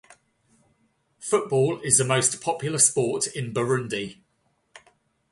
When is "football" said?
1.19-1.79